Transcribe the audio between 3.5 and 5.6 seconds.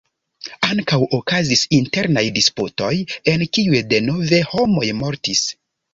kiuj denove homoj mortis.